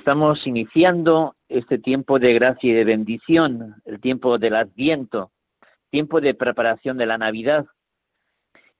Estamos 0.00 0.46
iniciando 0.46 1.34
este 1.46 1.76
tiempo 1.76 2.18
de 2.18 2.32
gracia 2.32 2.70
y 2.70 2.72
de 2.72 2.84
bendición, 2.84 3.82
el 3.84 4.00
tiempo 4.00 4.38
del 4.38 4.54
Adviento, 4.54 5.30
tiempo 5.90 6.22
de 6.22 6.32
preparación 6.32 6.96
de 6.96 7.04
la 7.04 7.18
Navidad. 7.18 7.66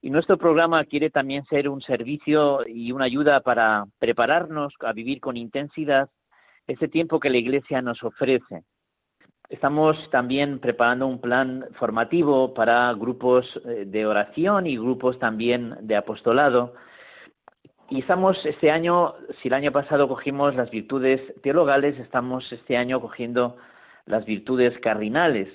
Y 0.01 0.09
nuestro 0.09 0.39
programa 0.39 0.83
quiere 0.85 1.11
también 1.11 1.45
ser 1.45 1.69
un 1.69 1.79
servicio 1.81 2.67
y 2.67 2.91
una 2.91 3.05
ayuda 3.05 3.41
para 3.41 3.85
prepararnos 3.99 4.73
a 4.79 4.93
vivir 4.93 5.21
con 5.21 5.37
intensidad 5.37 6.09
ese 6.65 6.87
tiempo 6.87 7.19
que 7.19 7.29
la 7.29 7.37
Iglesia 7.37 7.83
nos 7.83 8.01
ofrece. 8.01 8.63
Estamos 9.47 9.95
también 10.09 10.57
preparando 10.57 11.05
un 11.05 11.21
plan 11.21 11.67
formativo 11.77 12.55
para 12.55 12.91
grupos 12.93 13.45
eh, 13.63 13.85
de 13.85 14.07
oración 14.07 14.65
y 14.65 14.75
grupos 14.75 15.19
también 15.19 15.75
de 15.81 15.97
apostolado 15.97 16.73
y 17.91 17.99
estamos 17.99 18.37
este 18.45 18.71
año, 18.71 19.15
si 19.41 19.49
el 19.49 19.53
año 19.53 19.73
pasado 19.73 20.07
cogimos 20.07 20.55
las 20.55 20.71
virtudes 20.71 21.21
teologales, 21.41 21.99
estamos 21.99 22.49
este 22.49 22.77
año 22.77 23.01
cogiendo 23.01 23.57
las 24.05 24.23
virtudes 24.23 24.79
cardinales. 24.79 25.49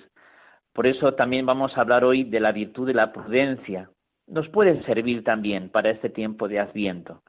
Por 0.74 0.86
eso 0.86 1.14
también 1.14 1.46
vamos 1.46 1.74
a 1.74 1.80
hablar 1.80 2.04
hoy 2.04 2.24
de 2.24 2.38
la 2.38 2.52
virtud 2.52 2.86
de 2.86 2.92
la 2.92 3.10
prudencia. 3.10 3.88
Nos 4.26 4.50
puede 4.50 4.84
servir 4.84 5.24
también 5.24 5.70
para 5.70 5.88
este 5.88 6.10
tiempo 6.10 6.46
de 6.46 6.60
Adviento. 6.60 7.22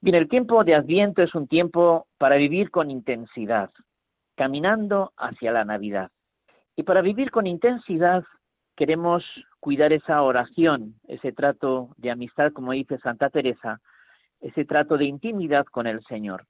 Bien, 0.00 0.16
el 0.16 0.28
tiempo 0.28 0.64
de 0.64 0.74
Adviento 0.74 1.22
es 1.22 1.32
un 1.36 1.46
tiempo 1.46 2.08
para 2.18 2.34
vivir 2.34 2.72
con 2.72 2.90
intensidad, 2.90 3.70
caminando 4.34 5.12
hacia 5.16 5.52
la 5.52 5.64
Navidad. 5.64 6.10
Y 6.74 6.82
para 6.82 7.02
vivir 7.02 7.30
con 7.30 7.46
intensidad 7.46 8.24
queremos 8.74 9.24
cuidar 9.60 9.92
esa 9.92 10.20
oración, 10.22 10.96
ese 11.06 11.30
trato 11.30 11.90
de 11.98 12.10
amistad, 12.10 12.50
como 12.52 12.72
dice 12.72 12.98
Santa 12.98 13.30
Teresa, 13.30 13.80
ese 14.44 14.66
trato 14.66 14.98
de 14.98 15.06
intimidad 15.06 15.64
con 15.64 15.86
el 15.86 16.04
Señor. 16.04 16.46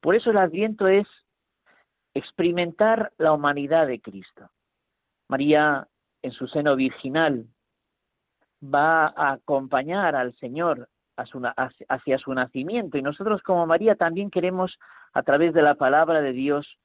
Por 0.00 0.14
eso 0.14 0.30
el 0.30 0.38
adviento 0.38 0.86
es 0.86 1.08
experimentar 2.14 3.12
la 3.18 3.32
humanidad 3.32 3.88
de 3.88 4.00
Cristo. 4.00 4.48
María, 5.28 5.88
en 6.22 6.30
su 6.30 6.46
seno 6.46 6.76
virginal, 6.76 7.46
va 8.62 9.06
a 9.08 9.32
acompañar 9.32 10.14
al 10.14 10.34
Señor 10.36 10.88
hacia 11.16 12.18
su 12.18 12.32
nacimiento 12.32 12.96
y 12.96 13.02
nosotros 13.02 13.42
como 13.42 13.66
María 13.66 13.96
también 13.96 14.30
queremos, 14.30 14.78
a 15.12 15.22
través 15.24 15.52
de 15.52 15.62
la 15.62 15.74
palabra 15.74 16.22
de 16.22 16.32
Dios, 16.32 16.78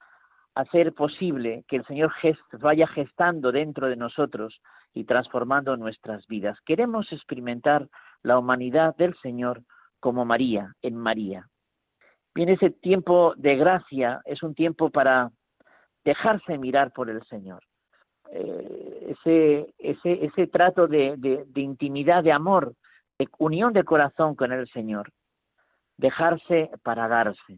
hacer 0.56 0.94
posible 0.94 1.64
que 1.68 1.78
el 1.78 1.86
Señor 1.86 2.12
vaya 2.54 2.88
gestando 2.88 3.52
dentro 3.52 3.88
de 3.88 3.96
nosotros 3.96 4.60
y 4.94 5.04
transformando 5.04 5.78
nuestras 5.78 6.26
vidas. 6.28 6.58
Queremos 6.66 7.12
experimentar 7.14 7.88
la 8.24 8.40
humanidad 8.40 8.96
del 8.96 9.16
Señor 9.22 9.62
como 10.06 10.24
María, 10.24 10.72
en 10.84 10.98
María. 10.98 11.48
Bien, 12.36 12.50
ese 12.50 12.70
tiempo 12.70 13.34
de 13.38 13.56
gracia 13.56 14.22
es 14.26 14.44
un 14.44 14.54
tiempo 14.54 14.92
para 14.92 15.32
dejarse 16.04 16.60
mirar 16.60 16.92
por 16.92 17.10
el 17.10 17.24
Señor. 17.24 17.64
Eh, 18.30 19.16
ese, 19.16 19.74
ese, 19.80 20.26
ese 20.26 20.46
trato 20.46 20.86
de, 20.86 21.16
de 21.18 21.60
intimidad, 21.60 22.24
de 22.24 22.32
amor, 22.32 22.76
de 23.18 23.28
unión 23.40 23.74
de 23.74 23.84
corazón 23.84 24.36
con 24.36 24.52
el 24.52 24.68
Señor. 24.68 25.10
Dejarse 25.98 26.70
para 26.84 27.08
darse. 27.08 27.58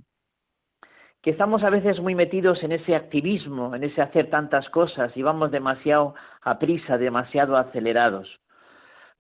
Que 1.22 1.32
estamos 1.32 1.64
a 1.64 1.70
veces 1.70 2.00
muy 2.00 2.16
metidos 2.16 2.64
en 2.64 2.72
ese 2.72 2.96
activismo, 2.96 3.76
en 3.76 3.84
ese 3.84 4.02
hacer 4.02 4.30
tantas 4.30 4.70
cosas 4.70 5.12
y 5.18 5.22
vamos 5.22 5.52
demasiado 5.52 6.16
a 6.44 6.60
prisa, 6.60 6.98
demasiado 6.98 7.58
acelerados. 7.58 8.40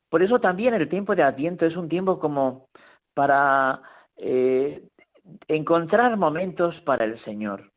Por 0.08 0.24
eso 0.24 0.40
también 0.40 0.74
el 0.74 0.88
tiempo 0.88 1.14
de 1.14 1.24
Adviento 1.24 1.66
es 1.66 1.76
un 1.76 1.90
tiempo 1.90 2.20
como 2.20 2.70
para 3.18 3.82
eh, 4.18 4.84
encontrar 5.48 6.18
momentos 6.18 6.80
para 6.82 7.04
el 7.04 7.20
Señor, 7.24 7.72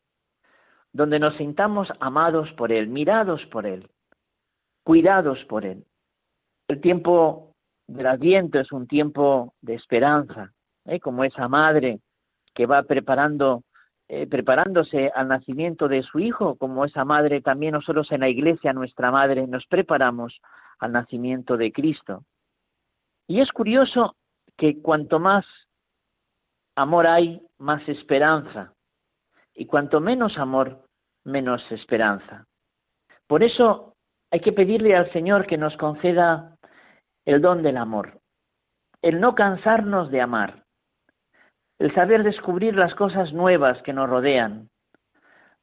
donde 0.93 1.19
nos 1.19 1.35
sintamos 1.39 1.89
amados 1.99 2.53
por 2.59 2.71
Él, 2.73 2.89
mirados 2.89 3.41
por 3.47 3.65
Él, 3.65 3.89
cuidados 4.85 5.43
por 5.47 5.65
Él. 5.65 5.87
El 6.69 6.83
tiempo 6.83 7.55
del 7.87 8.07
Adviento 8.07 8.61
es 8.61 8.71
un 8.71 8.87
tiempo 8.87 9.55
de 9.63 9.77
esperanza, 9.77 10.53
¿eh? 10.85 11.01
como 11.01 11.25
esa 11.25 11.49
madre 11.49 12.01
que 12.55 12.67
va 12.67 12.83
preparando, 12.83 13.63
eh, 14.09 14.27
preparándose 14.27 15.11
al 15.15 15.29
nacimiento 15.29 15.89
de 15.89 16.03
su 16.03 16.19
hijo, 16.19 16.57
como 16.57 16.85
esa 16.85 17.07
madre 17.07 17.41
también 17.41 17.73
nosotros 17.73 18.13
en 18.13 18.21
la 18.21 18.29
iglesia, 18.29 18.75
nuestra 18.75 19.11
madre, 19.11 19.47
nos 19.47 19.65
preparamos 19.65 20.39
al 20.81 20.93
nacimiento 20.93 21.57
de 21.57 21.73
Cristo. 21.73 22.25
Y 23.27 23.41
es 23.41 23.51
curioso 23.53 24.17
que 24.61 24.83
cuanto 24.83 25.19
más 25.19 25.47
amor 26.77 27.07
hay, 27.07 27.41
más 27.57 27.81
esperanza. 27.89 28.75
Y 29.55 29.65
cuanto 29.65 30.01
menos 30.01 30.37
amor, 30.37 30.85
menos 31.25 31.63
esperanza. 31.73 32.47
Por 33.27 33.43
eso 33.43 33.95
hay 34.31 34.41
que 34.41 34.53
pedirle 34.53 34.95
al 34.95 35.11
Señor 35.13 35.47
que 35.47 35.57
nos 35.57 35.75
conceda 35.79 36.59
el 37.25 37.41
don 37.41 37.63
del 37.63 37.79
amor, 37.79 38.21
el 39.01 39.19
no 39.19 39.35
cansarnos 39.35 40.11
de 40.11 40.21
amar, 40.21 40.65
el 41.79 41.95
saber 41.95 42.23
descubrir 42.23 42.77
las 42.77 42.95
cosas 42.95 43.33
nuevas 43.33 43.81
que 43.83 43.95
nos 43.95 44.11
rodean, 44.11 44.69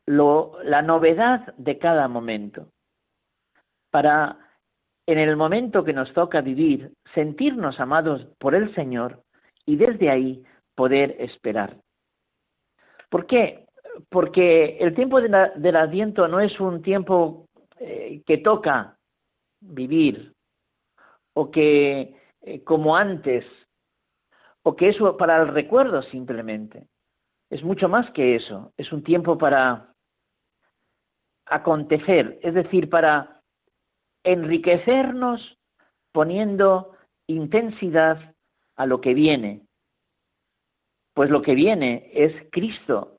la 0.07 0.81
novedad 0.81 1.53
de 1.57 1.77
cada 1.77 2.07
momento, 2.07 2.71
para 3.91 4.39
en 5.07 5.17
el 5.17 5.37
momento 5.37 5.85
que 5.85 5.93
nos 5.93 6.11
toca 6.13 6.41
vivir, 6.41 6.91
sentirnos 7.15 7.79
amados 7.79 8.27
por 8.37 8.53
el 8.53 8.75
Señor 8.75 9.23
y 9.65 9.77
desde 9.77 10.09
ahí 10.09 10.43
poder 10.75 11.15
esperar. 11.19 11.77
¿Por 13.09 13.25
qué? 13.25 13.65
Porque 14.09 14.77
el 14.79 14.93
tiempo 14.93 15.21
del 15.21 15.75
Adviento 15.75 16.27
no 16.27 16.41
es 16.41 16.59
un 16.59 16.81
tiempo 16.81 17.47
eh, 17.79 18.21
que 18.25 18.39
toca 18.39 18.97
vivir 19.61 20.33
o 21.33 21.49
que 21.49 22.15
eh, 22.41 22.63
como 22.63 22.95
antes 22.95 23.45
o 24.63 24.75
que 24.75 24.89
es 24.89 24.97
para 25.17 25.41
el 25.41 25.47
recuerdo 25.47 26.01
simplemente. 26.03 26.87
Es 27.49 27.63
mucho 27.63 27.87
más 27.87 28.11
que 28.11 28.35
eso. 28.35 28.73
Es 28.75 28.91
un 28.91 29.03
tiempo 29.03 29.37
para 29.37 29.93
acontecer, 31.45 32.39
es 32.43 32.53
decir, 32.53 32.89
para 32.89 33.36
enriquecernos 34.27 35.57
poniendo 36.11 36.95
intensidad 37.27 38.35
a 38.75 38.85
lo 38.85 38.99
que 38.99 39.13
viene. 39.13 39.61
Pues 41.13 41.29
lo 41.29 41.41
que 41.41 41.55
viene 41.55 42.11
es 42.13 42.33
Cristo 42.51 43.17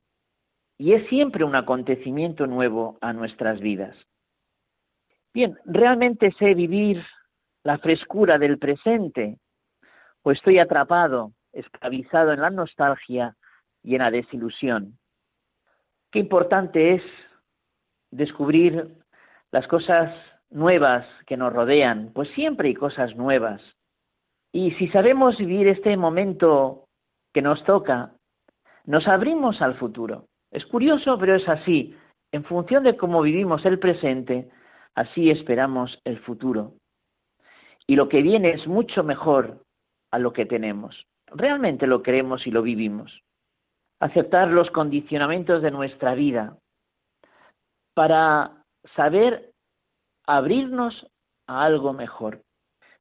y 0.77 0.93
es 0.93 1.07
siempre 1.09 1.43
un 1.43 1.55
acontecimiento 1.55 2.45
nuevo 2.47 2.97
a 3.01 3.11
nuestras 3.11 3.59
vidas. 3.59 3.95
Bien, 5.33 5.57
¿realmente 5.65 6.31
sé 6.39 6.53
vivir 6.53 7.03
la 7.63 7.79
frescura 7.79 8.37
del 8.37 8.59
presente 8.59 9.39
o 10.21 10.31
estoy 10.31 10.59
atrapado, 10.59 11.33
esclavizado 11.51 12.33
en 12.33 12.41
la 12.41 12.51
nostalgia 12.51 13.35
y 13.83 13.95
en 13.95 14.01
la 14.01 14.11
desilusión? 14.11 14.97
Qué 16.11 16.19
importante 16.19 16.95
es 16.95 17.03
descubrir 18.11 18.95
las 19.51 19.67
cosas 19.67 20.11
nuevas 20.51 21.05
que 21.25 21.37
nos 21.37 21.53
rodean, 21.53 22.11
pues 22.13 22.29
siempre 22.29 22.69
hay 22.69 22.73
cosas 22.73 23.15
nuevas. 23.15 23.61
Y 24.51 24.71
si 24.71 24.87
sabemos 24.89 25.37
vivir 25.37 25.67
este 25.67 25.95
momento 25.95 26.85
que 27.33 27.41
nos 27.41 27.63
toca, 27.63 28.13
nos 28.85 29.07
abrimos 29.07 29.61
al 29.61 29.75
futuro. 29.75 30.25
Es 30.51 30.65
curioso, 30.65 31.17
pero 31.19 31.35
es 31.35 31.47
así. 31.47 31.95
En 32.31 32.43
función 32.43 32.83
de 32.83 32.97
cómo 32.97 33.21
vivimos 33.21 33.65
el 33.65 33.77
presente, 33.77 34.49
así 34.95 35.29
esperamos 35.29 35.99
el 36.05 36.19
futuro. 36.19 36.73
Y 37.85 37.95
lo 37.95 38.09
que 38.09 38.21
viene 38.21 38.51
es 38.51 38.67
mucho 38.67 39.03
mejor 39.03 39.63
a 40.11 40.19
lo 40.19 40.33
que 40.33 40.45
tenemos. 40.45 41.05
Realmente 41.27 41.87
lo 41.87 42.01
queremos 42.01 42.45
y 42.47 42.51
lo 42.51 42.61
vivimos. 42.61 43.21
Aceptar 43.99 44.47
los 44.49 44.71
condicionamientos 44.71 45.61
de 45.61 45.71
nuestra 45.71 46.15
vida 46.15 46.57
para 47.93 48.63
saber 48.95 49.51
abrirnos 50.37 51.07
a 51.47 51.63
algo 51.63 51.93
mejor. 51.93 52.43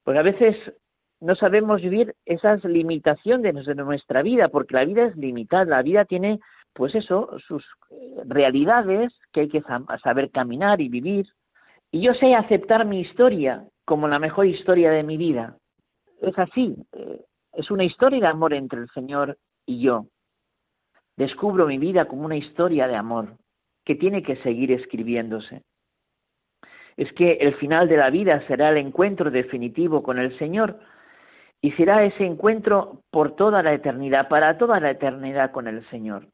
Porque 0.03 0.19
a 0.19 0.23
veces 0.23 0.57
no 1.21 1.35
sabemos 1.35 1.83
vivir 1.83 2.15
esas 2.25 2.65
limitaciones 2.65 3.67
de 3.67 3.75
nuestra 3.75 4.23
vida, 4.23 4.49
porque 4.49 4.75
la 4.75 4.85
vida 4.85 5.05
es 5.05 5.17
limitada, 5.17 5.65
la 5.65 5.83
vida 5.83 6.05
tiene, 6.05 6.41
pues 6.73 6.95
eso, 6.95 7.39
sus 7.47 7.65
eh, 7.91 8.23
realidades 8.25 9.13
que 9.33 9.41
hay 9.41 9.49
que 9.49 9.63
saber 10.03 10.31
caminar 10.31 10.81
y 10.81 10.89
vivir. 10.89 11.27
Y 11.91 12.01
yo 12.01 12.15
sé 12.15 12.35
aceptar 12.35 12.87
mi 12.87 13.01
historia 13.01 13.65
como 13.85 14.09
la 14.09 14.19
mejor 14.19 14.47
historia 14.47 14.91
de 14.91 15.03
mi 15.03 15.17
vida. 15.17 15.57
Es 16.23 16.39
así, 16.39 16.77
eh, 16.93 17.25
es 17.53 17.71
una 17.71 17.85
historia 17.85 18.21
de 18.21 18.27
amor 18.27 18.55
entre 18.55 18.81
el 18.81 18.89
Señor 18.91 19.37
y 19.67 19.81
yo. 19.81 20.07
Descubro 21.17 21.67
mi 21.67 21.79
vida 21.79 22.07
como 22.07 22.25
una 22.25 22.37
historia 22.37 22.87
de 22.87 22.97
amor 22.97 23.37
que 23.85 23.97
tiene 23.97 24.23
que 24.23 24.37
seguir 24.37 24.73
escribiéndose. 24.73 25.63
Es 26.99 27.13
que 27.13 27.35
el 27.35 27.55
final 27.55 27.89
de 27.89 27.97
la 27.97 28.11
vida 28.11 28.45
será 28.49 28.71
el 28.71 28.77
encuentro 28.77 29.31
definitivo 29.31 30.03
con 30.03 30.19
el 30.19 30.37
Señor 30.37 30.81
y 31.61 31.71
será 31.73 32.03
ese 32.03 32.27
encuentro 32.27 33.03
por 33.13 33.37
toda 33.37 33.63
la 33.63 33.73
eternidad, 33.73 34.29
para 34.29 34.59
toda 34.59 34.81
la 34.81 34.91
eternidad 34.91 35.53
con 35.53 35.69
el 35.69 35.89
Señor. 35.91 36.27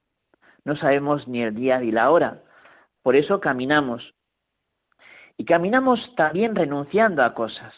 No 0.64 0.74
sabemos 0.76 1.28
ni 1.28 1.42
el 1.42 1.54
día 1.54 1.78
ni 1.78 1.92
la 1.92 2.10
hora, 2.10 2.40
por 3.02 3.14
eso 3.14 3.40
caminamos. 3.40 4.14
Y 5.36 5.44
caminamos 5.44 6.00
también 6.16 6.54
renunciando 6.54 7.22
a 7.22 7.34
cosas. 7.34 7.74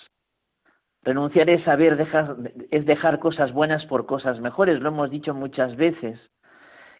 Renunciar 1.02 1.50
es 1.50 1.64
saber 1.64 1.96
dejar, 1.96 2.36
es 2.70 2.86
dejar 2.86 3.18
cosas 3.18 3.52
buenas 3.52 3.84
por 3.86 4.06
cosas 4.06 4.38
mejores, 4.38 4.80
lo 4.80 4.90
hemos 4.90 5.10
dicho 5.10 5.34
muchas 5.34 5.74
veces. 5.74 6.20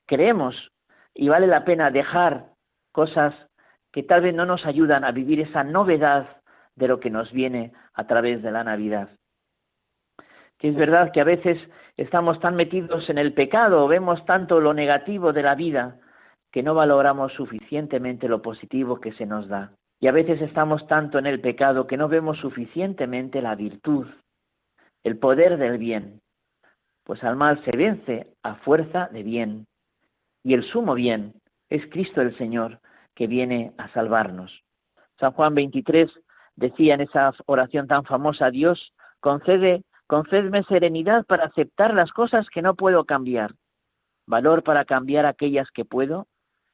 Creemos 0.07 0.57
y 1.15 1.29
vale 1.29 1.47
la 1.47 1.65
pena 1.65 1.93
dejar 1.93 2.47
cosas 2.91 3.35
que 3.97 4.03
tal 4.03 4.21
vez 4.21 4.35
no 4.35 4.45
nos 4.45 4.67
ayudan 4.67 5.05
a 5.05 5.11
vivir 5.11 5.41
esa 5.41 5.65
novedad 5.65 6.43
de 6.75 6.87
lo 6.87 7.01
que 7.01 7.09
nos 7.09 7.33
viene 7.33 7.73
a 7.95 8.07
través 8.07 8.43
de 8.43 8.51
la 8.51 8.63
Navidad. 8.63 9.09
Que 10.59 10.69
es 10.69 10.77
verdad 10.77 11.13
que 11.13 11.23
a 11.23 11.25
veces 11.25 11.59
estamos 11.97 12.39
tan 12.41 12.57
metidos 12.57 13.09
en 13.09 13.17
el 13.17 13.33
pecado, 13.33 13.89
vemos 13.89 14.23
tanto 14.27 14.61
lo 14.61 14.75
negativo 14.75 15.33
de 15.33 15.43
la 15.43 15.55
vida, 15.55 15.97
que 16.53 16.63
no 16.63 16.75
valoramos 16.75 17.33
suficientemente 17.33 18.29
lo 18.29 18.43
positivo 18.43 19.01
que 19.01 19.13
se 19.13 19.25
nos 19.25 19.49
da. 19.49 19.73
Y 19.99 20.09
a 20.09 20.13
veces 20.13 20.43
estamos 20.43 20.87
tanto 20.89 21.19
en 21.19 21.25
el 21.25 21.41
pecado 21.41 21.87
que 21.87 21.97
no 21.97 22.07
vemos 22.07 22.37
suficientemente 22.37 23.41
la 23.41 23.55
virtud, 23.55 24.09
el 25.05 25.17
poder 25.19 25.57
del 25.57 25.79
bien. 25.79 26.21
Pues 27.03 27.25
al 27.25 27.37
mal 27.37 27.65
se 27.65 27.75
vence 27.75 28.27
a 28.43 28.57
fuerza 28.57 29.09
de 29.11 29.23
bien. 29.23 29.67
Y 30.45 30.53
el 30.53 30.65
sumo 30.65 30.93
bien 30.93 31.33
es 31.71 31.87
Cristo 31.87 32.21
el 32.21 32.37
Señor 32.37 32.79
que 33.17 33.27
viene 33.27 33.73
a 33.79 33.89
salvarnos. 33.89 34.63
San 35.19 35.33
Juan 35.33 35.55
23 35.55 36.09
decía 36.55 36.95
en 36.95 37.01
esa 37.01 37.33
oración 37.47 37.89
tan 37.89 38.05
famosa, 38.05 38.51
Dios 38.51 38.93
concede, 39.21 39.83
concedme 40.07 40.63
serenidad 40.65 41.25
para 41.27 41.47
aceptar 41.47 41.95
las 41.95 42.13
cosas 42.13 42.47
que 42.49 42.63
no 42.63 42.77
puedo 42.77 43.05
cambiar, 43.05 43.55
valor 44.27 44.63
para 44.63 44.85
cambiar 44.85 45.27
aquellas 45.27 45.69
que 45.73 45.85
puedo 45.85 46.29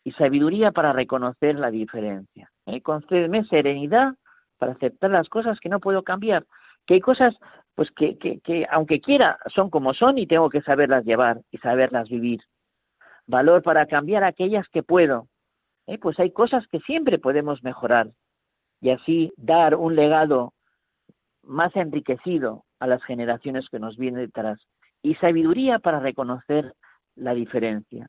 y 0.05 0.13
sabiduría 0.13 0.73
para 0.73 0.93
reconocer 0.93 1.55
la 1.55 1.71
diferencia. 1.71 2.51
¿Eh? 2.67 2.83
Concédeme 2.83 3.45
serenidad 3.45 4.15
para 4.59 4.73
aceptar 4.73 5.11
las 5.11 5.29
cosas 5.29 5.61
que 5.61 5.69
no 5.69 5.81
puedo 5.81 6.03
cambiar, 6.03 6.45
que 6.87 6.95
hay 6.95 7.01
cosas 7.01 7.35
pues 7.75 7.91
que 7.93 8.67
aunque 8.71 9.01
quiera 9.01 9.39
son 9.47 9.71
como 9.71 9.95
son 9.95 10.19
y 10.19 10.27
tengo 10.27 10.51
que 10.51 10.61
saberlas 10.61 11.07
llevar 11.07 11.41
y 11.51 11.59
saberlas 11.59 12.09
vivir. 12.11 12.43
Valor 13.27 13.63
para 13.63 13.87
cambiar 13.87 14.25
aquellas 14.25 14.69
que 14.69 14.83
puedo. 14.83 15.29
¿Eh? 15.87 15.99
Pues 15.99 16.19
hay 16.21 16.31
cosas 16.33 16.67
que 16.69 16.81
siempre 16.81 17.19
podemos 17.19 17.63
mejorar 17.63 18.11
y 18.81 18.91
así 18.91 19.33
dar 19.37 19.75
un 19.75 19.97
legado 19.97 20.53
más 21.43 21.75
enriquecido 21.77 22.65
a 22.79 22.87
las 22.87 23.03
generaciones 23.05 23.69
que 23.69 23.79
nos 23.79 23.97
vienen 23.97 24.21
detrás 24.21 24.61
y 25.03 25.15
sabiduría 25.17 25.79
para 25.79 26.01
reconocer 26.01 26.75
la 27.17 27.35
diferencia. 27.35 28.09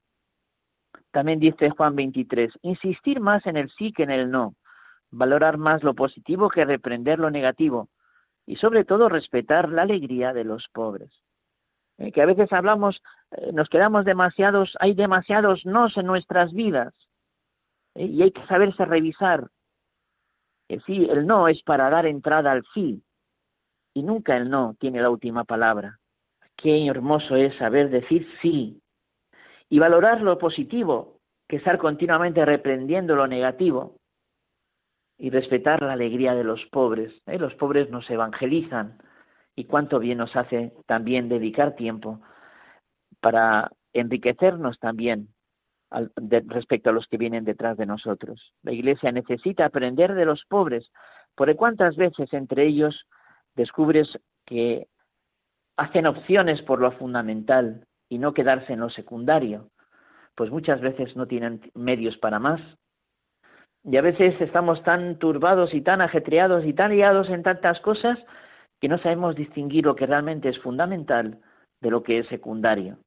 También 1.11 1.39
dice 1.39 1.69
Juan 1.71 1.95
23, 1.95 2.51
insistir 2.61 3.19
más 3.19 3.45
en 3.45 3.57
el 3.57 3.69
sí 3.71 3.91
que 3.91 4.03
en 4.03 4.11
el 4.11 4.31
no, 4.31 4.55
valorar 5.11 5.57
más 5.57 5.83
lo 5.83 5.93
positivo 5.93 6.49
que 6.49 6.65
reprender 6.65 7.19
lo 7.19 7.29
negativo 7.29 7.89
y 8.45 8.55
sobre 8.55 8.83
todo 8.83 9.09
respetar 9.09 9.69
la 9.69 9.83
alegría 9.83 10.33
de 10.33 10.43
los 10.43 10.67
pobres. 10.73 11.11
Eh, 11.97 12.11
que 12.11 12.21
a 12.21 12.25
veces 12.25 12.51
hablamos, 12.51 13.01
eh, 13.31 13.51
nos 13.53 13.69
quedamos 13.69 14.05
demasiados, 14.05 14.75
hay 14.79 14.93
demasiados 14.93 15.65
nos 15.65 15.95
en 15.97 16.07
nuestras 16.07 16.51
vidas 16.53 16.93
eh, 17.95 18.05
y 18.05 18.21
hay 18.21 18.31
que 18.31 18.45
saberse 18.47 18.85
revisar. 18.85 19.47
El 20.67 20.83
sí, 20.83 21.07
el 21.09 21.27
no 21.27 21.47
es 21.47 21.61
para 21.63 21.89
dar 21.89 22.05
entrada 22.05 22.51
al 22.51 22.63
sí 22.73 23.03
y 23.93 24.03
nunca 24.03 24.37
el 24.37 24.49
no 24.49 24.75
tiene 24.79 25.01
la 25.01 25.09
última 25.09 25.43
palabra. 25.43 25.99
Qué 26.55 26.87
hermoso 26.87 27.35
es 27.35 27.55
saber 27.57 27.89
decir 27.89 28.27
sí 28.41 28.81
y 29.69 29.79
valorar 29.79 30.21
lo 30.21 30.37
positivo, 30.37 31.19
que 31.47 31.57
estar 31.57 31.77
continuamente 31.77 32.45
reprendiendo 32.45 33.15
lo 33.15 33.27
negativo 33.27 33.97
y 35.17 35.29
respetar 35.29 35.81
la 35.81 35.93
alegría 35.93 36.33
de 36.33 36.43
los 36.43 36.63
pobres. 36.71 37.13
¿eh? 37.27 37.37
Los 37.37 37.53
pobres 37.55 37.89
nos 37.89 38.09
evangelizan 38.09 38.97
y 39.55 39.65
cuánto 39.65 39.99
bien 39.99 40.17
nos 40.19 40.35
hace 40.35 40.73
también 40.85 41.29
dedicar 41.29 41.75
tiempo 41.75 42.21
para 43.19 43.71
enriquecernos 43.93 44.79
también 44.79 45.32
respecto 46.47 46.89
a 46.89 46.93
los 46.93 47.07
que 47.07 47.17
vienen 47.17 47.45
detrás 47.45 47.77
de 47.77 47.85
nosotros. 47.85 48.53
La 48.63 48.71
Iglesia 48.71 49.11
necesita 49.11 49.65
aprender 49.65 50.13
de 50.13 50.25
los 50.25 50.43
pobres, 50.45 50.91
porque 51.35 51.55
cuántas 51.55 51.95
veces 51.95 52.31
entre 52.33 52.65
ellos 52.65 53.07
descubres 53.55 54.19
que 54.45 54.87
hacen 55.77 56.05
opciones 56.05 56.61
por 56.61 56.79
lo 56.79 56.91
fundamental 56.93 57.85
y 58.09 58.17
no 58.17 58.33
quedarse 58.33 58.73
en 58.73 58.79
lo 58.79 58.89
secundario, 58.89 59.69
pues 60.35 60.51
muchas 60.51 60.81
veces 60.81 61.15
no 61.15 61.27
tienen 61.27 61.61
medios 61.73 62.17
para 62.17 62.39
más. 62.39 62.61
Y 63.83 63.97
a 63.97 64.01
veces 64.01 64.39
estamos 64.39 64.81
tan 64.83 65.19
turbados 65.19 65.73
y 65.73 65.81
tan 65.81 66.01
ajetreados 66.01 66.65
y 66.65 66.73
tan 66.73 66.91
liados 66.91 67.29
en 67.29 67.43
tantas 67.43 67.79
cosas 67.81 68.17
que 68.79 68.87
no 68.87 68.97
sabemos 68.99 69.35
distinguir 69.35 69.85
lo 69.85 69.95
que 69.95 70.05
realmente 70.05 70.49
es 70.49 70.59
fundamental 70.59 71.39
de 71.81 71.91
lo 71.91 72.01
que 72.03 72.19
es 72.19 72.27
secundario. 72.27 72.97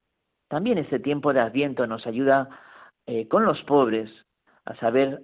También 0.47 0.77
este 0.77 0.99
tiempo 0.99 1.33
de 1.33 1.41
Adviento 1.41 1.87
nos 1.87 2.05
ayuda 2.07 2.49
eh, 3.07 3.27
con 3.27 3.45
los 3.45 3.61
pobres 3.63 4.11
a 4.65 4.75
saber 4.75 5.21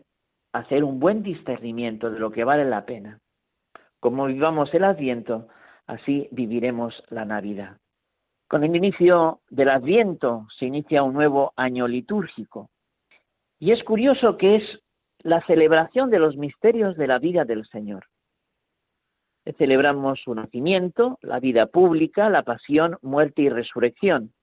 hacer 0.53 0.83
un 0.83 0.99
buen 0.99 1.21
discernimiento 1.21 2.09
de 2.09 2.19
lo 2.19 2.31
que 2.31 2.45
vale 2.45 2.63
la 2.63 2.85
pena. 2.85 3.19
Como 3.99 4.25
vivamos 4.25 4.73
el 4.73 4.85
Adviento, 4.85 5.47
así 5.85 6.29
viviremos 6.31 7.03
la 7.09 7.25
Navidad. 7.25 7.77
Con 8.47 8.63
el 8.63 8.75
inicio 8.75 9.41
del 9.49 9.69
Adviento 9.69 10.47
se 10.57 10.65
inicia 10.65 11.03
un 11.03 11.13
nuevo 11.13 11.53
año 11.57 11.87
litúrgico. 11.87 12.69
Y 13.59 13.71
es 13.71 13.83
curioso 13.83 14.37
que 14.37 14.57
es 14.57 14.79
la 15.19 15.45
celebración 15.45 16.09
de 16.09 16.19
los 16.19 16.37
misterios 16.37 16.95
de 16.95 17.07
la 17.07 17.19
vida 17.19 17.45
del 17.45 17.65
Señor. 17.65 18.05
Celebramos 19.57 20.21
su 20.21 20.33
nacimiento, 20.33 21.17
la 21.21 21.39
vida 21.39 21.65
pública, 21.65 22.29
la 22.29 22.43
pasión, 22.43 22.97
muerte 23.01 23.41
y 23.41 23.49
resurrección, 23.49 24.33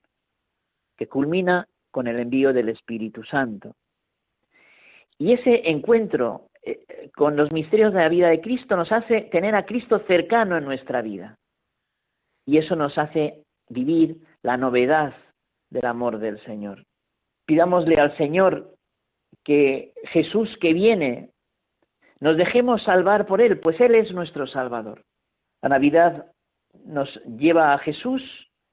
que 0.97 1.07
culmina 1.07 1.69
con 1.91 2.07
el 2.07 2.19
envío 2.19 2.53
del 2.53 2.69
Espíritu 2.69 3.23
Santo. 3.25 3.75
Y 5.19 5.33
ese 5.33 5.69
encuentro 5.69 6.49
eh, 6.63 7.11
con 7.15 7.37
los 7.37 7.53
misterios 7.53 7.93
de 7.93 8.01
la 8.01 8.09
vida 8.09 8.29
de 8.29 8.41
Cristo 8.41 8.77
nos 8.77 8.91
hace 8.93 9.23
tener 9.23 9.55
a 9.55 9.67
Cristo 9.67 9.99
cercano 10.07 10.57
en 10.57 10.65
nuestra 10.65 11.03
vida. 11.03 11.39
Y 12.47 12.59
eso 12.59 12.77
nos 12.77 12.97
hace 12.99 13.43
vivir 13.69 14.19
la 14.43 14.57
novedad 14.57 15.15
del 15.71 15.87
amor 15.87 16.19
del 16.19 16.43
Señor. 16.45 16.85
Pidámosle 17.47 17.97
al 17.97 18.17
Señor 18.17 18.75
que 19.45 19.93
Jesús 20.05 20.57
que 20.61 20.73
viene, 20.73 21.31
nos 22.19 22.37
dejemos 22.37 22.83
salvar 22.83 23.27
por 23.27 23.41
Él, 23.41 23.61
pues 23.61 23.81
Él 23.81 23.95
es 23.95 24.13
nuestro 24.13 24.47
Salvador. 24.47 25.05
La 25.63 25.71
Navidad 25.71 26.27
nos 26.85 27.09
lleva 27.25 27.73
a 27.73 27.79
Jesús 27.79 28.23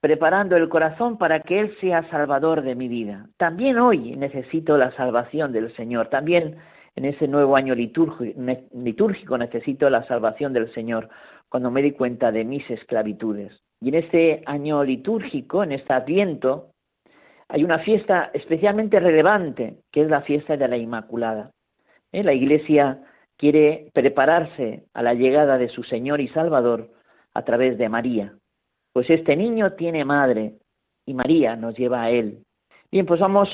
preparando 0.08 0.56
el 0.56 0.70
corazón 0.70 1.18
para 1.18 1.42
que 1.42 1.60
Él 1.60 1.76
sea 1.82 2.10
Salvador 2.10 2.62
de 2.62 2.76
mi 2.76 2.88
vida. 2.88 3.28
También 3.36 3.78
hoy 3.78 4.16
necesito 4.16 4.78
la 4.78 4.96
salvación 4.96 5.52
del 5.52 5.76
Señor. 5.76 6.08
También 6.08 6.56
en 6.96 7.04
ese 7.04 7.28
nuevo 7.28 7.58
año 7.58 7.76
litúrgico 7.76 9.38
necesito 9.38 9.90
la 9.90 10.08
salvación 10.08 10.54
del 10.54 10.74
Señor 10.74 11.10
cuando 11.50 11.72
me 11.72 11.82
di 11.82 11.92
cuenta 11.92 12.32
de 12.32 12.46
mis 12.46 12.64
esclavitudes. 12.70 13.52
Y 13.82 13.90
en 13.90 13.96
este 13.96 14.44
año 14.46 14.82
litúrgico, 14.82 15.62
en 15.62 15.74
este 15.74 15.92
Adviento, 15.92 16.72
hay 17.50 17.66
una 17.66 17.80
fiesta 17.80 18.32
especialmente 18.34 19.02
relevante, 19.02 19.80
que 19.92 20.04
es 20.04 20.10
la 20.10 20.22
fiesta 20.22 20.56
de 20.56 20.70
la 20.70 20.78
Inmaculada. 20.78 21.52
¿Eh? 22.14 22.24
La 22.24 22.32
Iglesia 22.32 23.02
quiere 23.36 23.92
prepararse 23.94 24.86
a 24.94 25.02
la 25.04 25.14
llegada 25.14 25.58
de 25.58 25.68
su 25.68 25.84
Señor 25.84 26.22
y 26.22 26.30
Salvador 26.30 26.92
a 27.34 27.42
través 27.42 27.78
de 27.78 27.90
María. 27.90 28.38
Pues 28.98 29.12
este 29.12 29.36
niño 29.36 29.74
tiene 29.74 30.04
madre 30.06 30.54
y 31.06 31.13
María 31.13 31.56
nos 31.56 31.77
lleva 31.77 32.01
a 32.01 32.10
él. 32.10 32.44
Bien, 32.92 33.06
pues 33.06 33.20
vamos 33.20 33.48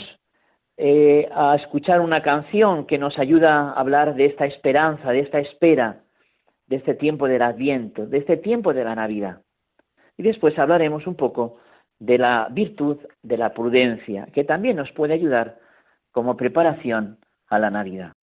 eh, 0.78 1.28
a 1.36 1.56
escuchar 1.56 2.00
una 2.00 2.22
canción 2.22 2.86
que 2.86 2.98
nos 2.98 3.20
ayuda 3.20 3.72
a 3.72 3.74
hablar 3.74 4.16
de 4.16 4.28
esta 4.28 4.46
esperanza, 4.46 5.12
de 5.12 5.20
esta 5.20 5.40
espera, 5.40 6.04
de 6.68 6.78
este 6.78 6.94
tiempo 6.94 7.28
del 7.28 7.42
Adviento, 7.42 8.06
de 8.06 8.20
este 8.20 8.38
tiempo 8.38 8.74
de 8.74 8.86
la 8.86 8.96
Navidad. 8.96 9.42
y 10.16 10.24
después 10.24 10.58
hablaremos 10.58 11.08
un 11.08 11.16
poco 11.16 11.58
de 12.00 12.20
la 12.20 12.48
virtud 12.50 13.00
de 13.22 13.36
la 13.36 13.54
prudencia, 13.54 14.28
que 14.34 14.46
también 14.46 14.78
nos 14.78 14.94
puede 14.94 15.14
ayudar 15.14 15.60
como 16.14 16.38
preparación 16.38 17.18
a 17.50 17.60
la 17.60 17.70
Navidad. 17.70 18.14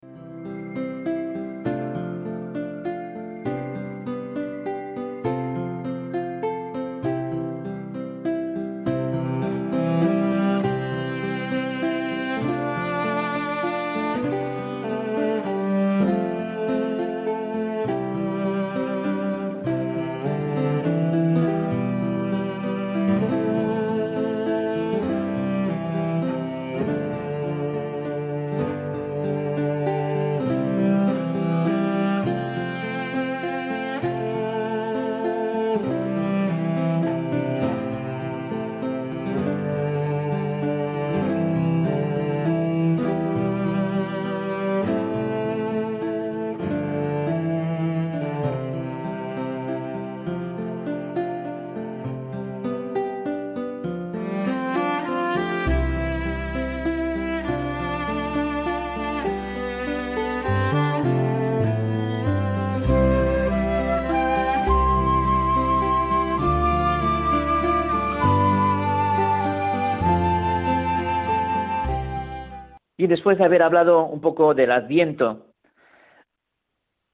Después 73.11 73.37
de 73.39 73.45
haber 73.45 73.63
hablado 73.63 74.05
un 74.07 74.21
poco 74.21 74.55
del 74.55 74.71
adviento, 74.71 75.49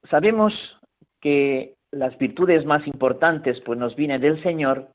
sabemos 0.09 0.53
que 1.19 1.73
las 1.91 2.17
virtudes 2.19 2.65
más 2.65 2.85
importantes 2.87 3.59
pues 3.61 3.79
nos 3.79 3.95
vienen 3.95 4.21
del 4.21 4.41
Señor 4.43 4.91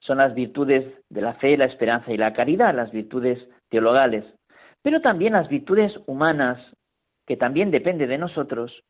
son 0.00 0.18
las 0.18 0.34
virtudes 0.34 0.84
de 1.08 1.22
la 1.22 1.34
fe, 1.34 1.56
la 1.56 1.64
esperanza 1.64 2.12
y 2.12 2.18
la 2.18 2.34
caridad, 2.34 2.74
las 2.74 2.92
virtudes 2.92 3.38
teologales, 3.70 4.24
pero 4.82 5.00
también 5.00 5.32
las 5.32 5.48
virtudes 5.48 5.92
humanas, 6.06 6.60
que 7.26 7.36
también 7.36 7.70
depende 7.70 8.06
de 8.06 8.18
nosotros. 8.18 8.82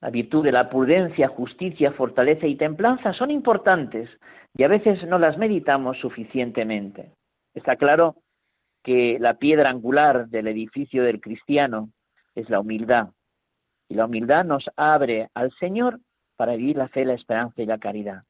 La 0.00 0.10
virtud 0.10 0.44
de 0.44 0.52
la 0.52 0.68
prudencia, 0.68 1.28
justicia, 1.28 1.92
fortaleza 1.92 2.46
y 2.46 2.56
templanza 2.56 3.12
son 3.14 3.30
importantes 3.30 4.10
y 4.54 4.62
a 4.62 4.68
veces 4.68 5.02
no 5.08 5.18
las 5.18 5.38
meditamos 5.38 5.98
suficientemente. 5.98 7.10
Está 7.54 7.76
claro 7.76 8.14
que 8.84 9.16
la 9.18 9.34
piedra 9.34 9.70
angular 9.70 10.28
del 10.28 10.46
edificio 10.46 11.02
del 11.02 11.20
cristiano 11.20 11.88
es 12.34 12.48
la 12.50 12.60
humildad. 12.60 13.08
Y 13.88 13.94
la 13.94 14.04
humildad 14.04 14.44
nos 14.44 14.70
abre 14.76 15.30
al 15.34 15.50
Señor 15.58 16.00
para 16.36 16.54
vivir 16.54 16.76
la 16.76 16.88
fe, 16.88 17.04
la 17.04 17.14
esperanza 17.14 17.62
y 17.62 17.66
la 17.66 17.78
caridad. 17.78 18.24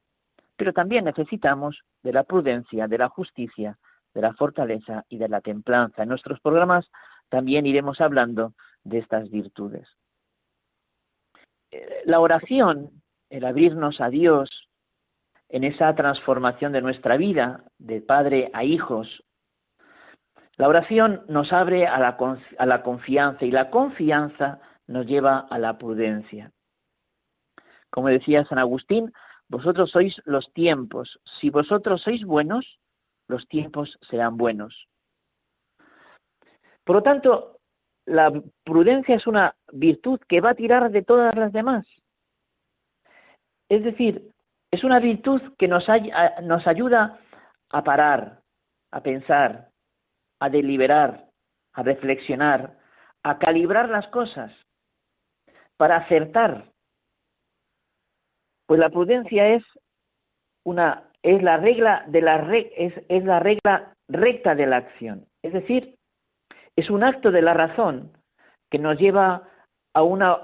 Pero 0.57 0.73
también 0.73 1.05
necesitamos 1.05 1.83
de 2.05 2.13
la 2.13 2.23
prudencia, 2.23 2.87
de 2.87 2.99
la 2.99 3.09
justicia, 3.09 3.77
de 4.15 4.21
la 4.21 4.33
fortaleza 4.35 5.05
y 5.09 5.19
de 5.19 5.29
la 5.29 5.41
templanza. 5.41 6.05
En 6.05 6.09
nuestros 6.09 6.41
programas 6.41 6.89
también 7.29 7.67
iremos 7.67 8.01
hablando 8.01 8.55
de 8.85 8.99
estas 8.99 9.29
virtudes. 9.31 9.89
Eh, 11.73 12.03
la 12.05 12.21
oración, 12.21 13.03
el 13.29 13.45
abrirnos 13.45 14.01
a 14.01 14.09
Dios 14.09 14.69
en 15.49 15.65
esa 15.65 15.93
transformación 15.97 16.71
de 16.71 16.83
nuestra 16.83 17.17
vida, 17.17 17.65
de 17.79 18.01
padre 18.01 18.51
a 18.53 18.63
hijos, 18.63 19.24
la 20.57 20.69
oración 20.69 21.25
nos 21.29 21.53
abre 21.53 21.87
a 21.87 21.99
la, 21.99 22.17
a 22.59 22.67
la 22.67 22.83
confianza 22.83 23.45
y 23.45 23.51
la 23.51 23.71
confianza 23.71 24.61
nos 24.87 25.07
lleva 25.07 25.47
a 25.51 25.59
la 25.59 25.79
prudencia. 25.79 26.53
Como 27.91 28.09
decía 28.09 28.45
San 28.45 28.59
Agustín, 28.59 29.13
vosotros 29.49 29.91
sois 29.91 30.21
los 30.25 30.53
tiempos. 30.53 31.21
Si 31.41 31.51
vosotros 31.51 32.03
sois 32.03 32.25
buenos, 32.25 32.79
los 33.29 33.47
tiempos 33.49 33.99
serán 34.09 34.37
buenos. 34.37 34.89
Por 36.85 36.97
lo 36.97 37.03
tanto, 37.03 37.59
la 38.07 38.33
prudencia 38.65 39.17
es 39.17 39.27
una 39.27 39.57
virtud 39.73 40.21
que 40.29 40.41
va 40.41 40.51
a 40.51 40.55
tirar 40.55 40.91
de 40.91 41.03
todas 41.03 41.35
las 41.35 41.53
demás. 41.53 41.87
Es 43.69 43.83
decir, 43.83 44.31
es 44.71 44.85
una 44.85 45.01
virtud 45.01 45.41
que 45.59 45.69
nos, 45.69 45.87
nos 46.43 46.67
ayuda 46.67 47.19
a 47.71 47.83
parar, 47.83 48.43
a 48.91 49.03
pensar, 49.03 49.71
a 50.41 50.49
deliberar, 50.49 51.29
a 51.75 51.83
reflexionar, 51.83 52.79
a 53.23 53.39
calibrar 53.39 53.89
las 53.89 54.07
cosas, 54.09 54.53
para 55.77 55.97
acertar. 55.97 56.71
Pues 58.67 58.81
la 58.81 58.91
prudencia 58.91 59.49
es 59.49 59.63
una 60.65 61.11
es 61.23 61.43
la 61.43 61.57
regla 61.57 62.05
de 62.07 62.21
la 62.21 62.37
es, 62.55 62.93
es 63.09 63.25
la 63.25 63.41
regla 63.41 63.95
recta 64.09 64.55
de 64.55 64.67
la 64.67 64.77
acción. 64.77 65.27
Es 65.43 65.53
decir, 65.53 65.97
es 66.77 66.91
un 66.91 67.03
acto 67.03 67.31
de 67.31 67.43
la 67.43 67.55
razón 67.55 68.13
que 68.71 68.79
nos 68.79 68.99
lleva 68.99 69.49
a 69.95 70.03
una 70.03 70.39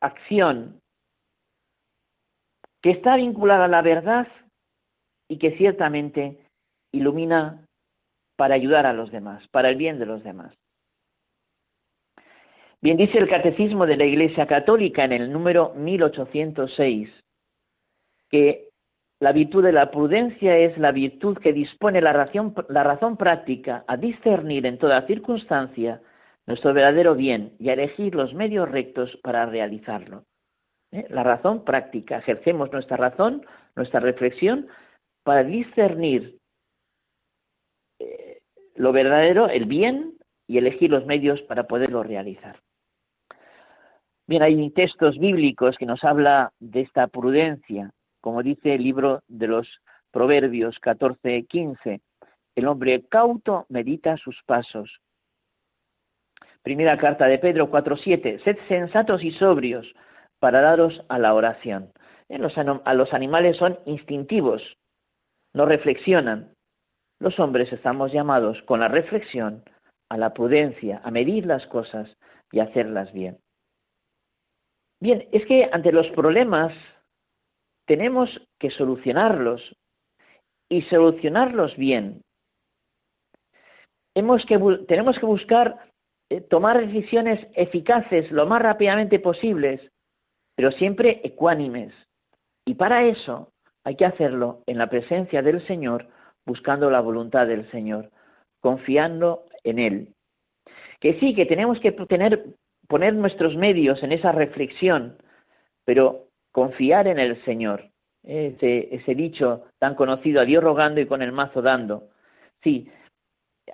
acción 0.00 0.80
que 2.82 2.90
está 2.90 3.16
vinculada 3.16 3.66
a 3.66 3.68
la 3.68 3.82
verdad 3.82 4.26
y 5.28 5.38
que 5.38 5.56
ciertamente 5.56 6.46
ilumina 6.92 7.65
para 8.36 8.54
ayudar 8.54 8.86
a 8.86 8.92
los 8.92 9.10
demás, 9.10 9.46
para 9.48 9.68
el 9.70 9.76
bien 9.76 9.98
de 9.98 10.06
los 10.06 10.22
demás. 10.22 10.54
Bien 12.80 12.96
dice 12.96 13.18
el 13.18 13.28
Catecismo 13.28 13.86
de 13.86 13.96
la 13.96 14.04
Iglesia 14.04 14.46
Católica 14.46 15.04
en 15.04 15.12
el 15.12 15.32
número 15.32 15.72
1806 15.74 17.08
que 18.28 18.68
la 19.18 19.32
virtud 19.32 19.64
de 19.64 19.72
la 19.72 19.90
prudencia 19.90 20.58
es 20.58 20.76
la 20.76 20.92
virtud 20.92 21.38
que 21.38 21.52
dispone 21.52 22.02
la 22.02 22.12
razón, 22.12 22.54
la 22.68 22.82
razón 22.82 23.16
práctica 23.16 23.84
a 23.88 23.96
discernir 23.96 24.66
en 24.66 24.78
toda 24.78 25.06
circunstancia 25.06 26.02
nuestro 26.46 26.74
verdadero 26.74 27.14
bien 27.14 27.54
y 27.58 27.70
a 27.70 27.72
elegir 27.72 28.14
los 28.14 28.34
medios 28.34 28.70
rectos 28.70 29.16
para 29.22 29.46
realizarlo. 29.46 30.24
¿Eh? 30.92 31.06
La 31.08 31.22
razón 31.22 31.64
práctica, 31.64 32.18
ejercemos 32.18 32.70
nuestra 32.72 32.96
razón, 32.98 33.44
nuestra 33.74 34.00
reflexión 34.00 34.68
para 35.24 35.42
discernir 35.44 36.38
lo 38.76 38.92
verdadero, 38.92 39.48
el 39.48 39.64
bien, 39.66 40.16
y 40.46 40.58
elegir 40.58 40.90
los 40.90 41.06
medios 41.06 41.40
para 41.42 41.64
poderlo 41.64 42.02
realizar. 42.02 42.60
Bien, 44.26 44.42
hay 44.42 44.70
textos 44.70 45.18
bíblicos 45.18 45.76
que 45.76 45.86
nos 45.86 46.02
habla 46.04 46.52
de 46.58 46.80
esta 46.82 47.06
prudencia, 47.06 47.90
como 48.20 48.42
dice 48.42 48.74
el 48.74 48.82
libro 48.82 49.22
de 49.28 49.46
los 49.46 49.68
Proverbios 50.10 50.78
14, 50.80 51.44
15. 51.44 52.00
El 52.56 52.66
hombre 52.66 53.04
cauto 53.08 53.66
medita 53.68 54.16
sus 54.16 54.40
pasos. 54.46 55.00
Primera 56.62 56.98
carta 56.98 57.26
de 57.26 57.38
Pedro 57.38 57.70
4.7. 57.70 58.42
Sed 58.42 58.56
sensatos 58.66 59.22
y 59.22 59.30
sobrios 59.32 59.86
para 60.40 60.60
daros 60.60 61.04
a 61.08 61.18
la 61.18 61.34
oración. 61.34 61.92
Los, 62.28 62.58
a 62.58 62.94
los 62.94 63.14
animales 63.14 63.56
son 63.56 63.78
instintivos, 63.86 64.62
no 65.54 65.64
reflexionan, 65.66 66.55
los 67.18 67.38
hombres 67.38 67.72
estamos 67.72 68.12
llamados 68.12 68.60
con 68.62 68.80
la 68.80 68.88
reflexión 68.88 69.64
a 70.08 70.16
la 70.16 70.34
prudencia, 70.34 71.00
a 71.04 71.10
medir 71.10 71.46
las 71.46 71.66
cosas 71.66 72.08
y 72.52 72.60
hacerlas 72.60 73.12
bien. 73.12 73.38
Bien, 75.00 75.28
es 75.32 75.44
que 75.46 75.68
ante 75.72 75.92
los 75.92 76.06
problemas 76.08 76.72
tenemos 77.86 78.30
que 78.58 78.70
solucionarlos 78.70 79.76
y 80.68 80.82
solucionarlos 80.82 81.76
bien. 81.76 82.22
tenemos 84.14 85.18
que 85.18 85.26
buscar 85.26 85.92
eh, 86.30 86.40
tomar 86.40 86.84
decisiones 86.84 87.46
eficaces 87.54 88.30
lo 88.32 88.46
más 88.46 88.62
rápidamente 88.62 89.20
posibles, 89.20 89.80
pero 90.56 90.72
siempre 90.72 91.20
ecuánimes. 91.22 91.92
Y 92.64 92.74
para 92.74 93.04
eso 93.04 93.52
hay 93.84 93.94
que 93.96 94.06
hacerlo 94.06 94.62
en 94.66 94.78
la 94.78 94.88
presencia 94.88 95.42
del 95.42 95.64
Señor 95.66 96.08
buscando 96.46 96.90
la 96.90 97.00
voluntad 97.00 97.46
del 97.46 97.70
Señor, 97.70 98.10
confiando 98.60 99.44
en 99.64 99.78
Él. 99.78 100.14
Que 101.00 101.18
sí, 101.20 101.34
que 101.34 101.44
tenemos 101.44 101.78
que 101.80 101.92
poner 101.92 103.14
nuestros 103.14 103.56
medios 103.56 104.02
en 104.02 104.12
esa 104.12 104.32
reflexión, 104.32 105.18
pero 105.84 106.28
confiar 106.52 107.08
en 107.08 107.18
el 107.18 107.44
Señor, 107.44 107.90
ese 108.22 109.14
dicho 109.14 109.64
tan 109.78 109.94
conocido, 109.94 110.40
a 110.40 110.44
Dios 110.44 110.64
rogando 110.64 111.00
y 111.00 111.06
con 111.06 111.20
el 111.20 111.32
mazo 111.32 111.60
dando. 111.60 112.08
Sí, 112.62 112.88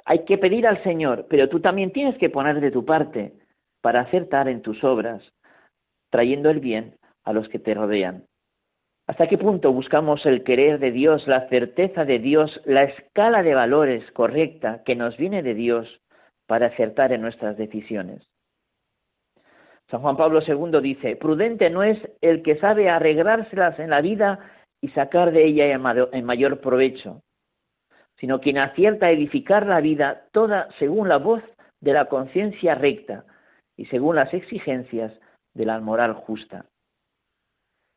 hay 0.05 0.25
que 0.25 0.39
pedir 0.39 0.67
al 0.67 0.83
Señor, 0.83 1.27
pero 1.29 1.49
tú 1.49 1.61
también 1.61 1.93
tienes 1.93 2.19
que 2.19 2.31
poner 2.31 2.61
de 2.61 2.71
tu 2.71 2.85
parte 2.85 3.35
para 3.81 4.01
acertar 4.01 4.49
en 4.49 4.63
tus 4.63 4.83
obras, 4.83 5.23
trayendo 6.11 6.51
el 6.51 6.61
bien 6.61 6.97
a 7.25 7.33
los 7.33 7.49
que 7.49 7.59
te 7.59 7.75
rodean. 7.75 8.25
¿Hasta 9.09 9.27
qué 9.27 9.37
punto 9.37 9.73
buscamos 9.73 10.25
el 10.27 10.45
querer 10.45 10.79
de 10.79 10.93
Dios, 10.93 11.27
la 11.27 11.49
certeza 11.49 12.05
de 12.05 12.21
Dios, 12.21 12.61
la 12.65 12.85
escala 12.85 13.43
de 13.43 13.55
valores 13.55 14.09
correcta 14.13 14.83
que 14.85 14.95
nos 14.95 15.17
viene 15.17 15.43
de 15.43 15.55
Dios 15.55 16.01
para 16.47 16.67
acertar 16.67 17.13
en 17.13 17.21
nuestras 17.21 17.57
decisiones? 17.57 18.23
San 19.91 20.01
Juan 20.01 20.17
Pablo 20.17 20.41
II 20.47 20.81
dice, 20.81 21.17
prudente 21.17 21.69
no 21.69 21.83
es 21.83 21.99
el 22.21 22.43
que 22.43 22.57
sabe 22.57 22.89
arreglárselas 22.89 23.79
en 23.79 23.91
la 23.91 24.01
vida 24.01 24.39
y 24.81 24.89
sacar 24.91 25.33
de 25.33 25.45
ella 25.45 25.67
en 25.67 26.25
mayor 26.25 26.61
provecho, 26.61 27.23
sino 28.19 28.41
quien 28.41 28.59
acierta 28.59 29.07
a 29.07 29.11
edificar 29.11 29.67
la 29.67 29.81
vida 29.81 30.29
toda 30.33 30.69
según 30.79 31.09
la 31.09 31.19
voz 31.19 31.43
de 31.81 31.93
la 31.93 32.07
conciencia 32.07 32.77
recta 32.77 33.25
y 33.77 33.87
según 33.87 34.17
las 34.17 34.33
exigencias 34.33 35.13
de 35.55 35.67
la 35.67 35.81
moral 35.81 36.15
justa. 36.15 36.67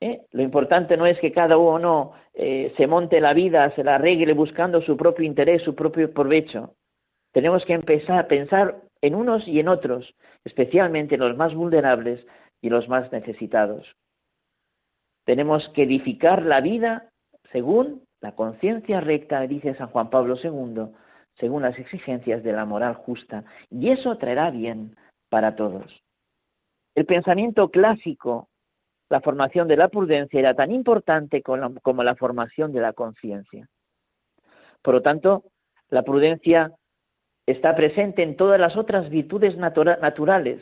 ¿Eh? 0.01 0.21
Lo 0.31 0.43
importante 0.43 0.97
no 0.97 1.05
es 1.05 1.19
que 1.19 1.31
cada 1.31 1.57
uno 1.57 2.13
eh, 2.33 2.73
se 2.77 2.87
monte 2.87 3.21
la 3.21 3.33
vida, 3.33 3.73
se 3.75 3.83
la 3.83 3.95
arregle 3.95 4.33
buscando 4.33 4.81
su 4.81 4.97
propio 4.97 5.25
interés, 5.25 5.61
su 5.63 5.73
propio 5.73 6.13
provecho. 6.13 6.75
Tenemos 7.31 7.63
que 7.65 7.73
empezar 7.73 8.19
a 8.19 8.27
pensar 8.27 8.81
en 9.01 9.15
unos 9.15 9.47
y 9.47 9.59
en 9.59 9.67
otros, 9.67 10.13
especialmente 10.43 11.15
en 11.15 11.21
los 11.21 11.37
más 11.37 11.53
vulnerables 11.53 12.25
y 12.61 12.69
los 12.69 12.87
más 12.87 13.11
necesitados. 13.11 13.87
Tenemos 15.25 15.67
que 15.69 15.83
edificar 15.83 16.43
la 16.43 16.61
vida 16.61 17.09
según 17.51 18.03
la 18.21 18.33
conciencia 18.33 19.01
recta, 19.01 19.41
dice 19.47 19.75
San 19.75 19.87
Juan 19.87 20.09
Pablo 20.09 20.35
II, 20.41 20.87
según 21.39 21.63
las 21.63 21.77
exigencias 21.77 22.43
de 22.43 22.53
la 22.53 22.65
moral 22.65 22.95
justa, 22.95 23.43
y 23.69 23.89
eso 23.91 24.17
traerá 24.17 24.51
bien 24.51 24.95
para 25.29 25.55
todos. 25.55 26.01
El 26.95 27.05
pensamiento 27.05 27.69
clásico, 27.69 28.47
la 29.15 29.21
formación 29.21 29.69
de 29.69 29.77
la 29.77 29.87
prudencia, 29.87 30.41
era 30.41 30.53
tan 30.55 30.71
importante 30.71 31.41
como 31.41 32.03
la 32.03 32.15
formación 32.15 32.73
de 32.73 32.81
la 32.81 32.91
conciencia. 32.91 33.69
Por 34.81 34.95
lo 34.95 35.01
tanto, 35.01 35.45
la 35.87 36.03
prudencia 36.03 36.73
está 37.45 37.77
presente 37.77 38.23
en 38.23 38.35
todas 38.35 38.59
las 38.59 38.75
otras 38.75 39.09
virtudes 39.09 39.55
naturales, 39.55 40.61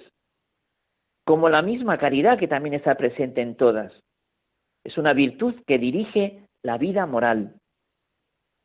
como 1.26 1.50
la 1.50 1.64
misma 1.64 1.98
caridad 1.98 2.38
que 2.38 2.48
también 2.48 2.76
está 2.76 2.94
presente 2.94 3.42
en 3.42 3.56
todas. 3.56 3.92
Es 4.84 5.00
una 5.00 5.14
virtud 5.14 5.56
que 5.66 5.80
dirige 5.80 6.46
la 6.62 6.78
vida 6.78 7.08
moral. 7.08 7.56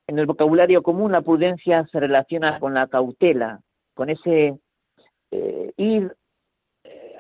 En 0.07 0.19
el 0.19 0.27
vocabulario 0.27 0.83
común 0.83 1.13
la 1.13 1.23
prudencia 1.23 1.87
se 1.91 1.99
relaciona 1.99 2.61
con 2.61 2.75
la 2.75 2.89
cautela, 2.89 3.63
con 3.95 4.11
ese 4.11 4.59
eh, 5.31 5.73
ir, 5.79 6.15
eh, 6.85 7.17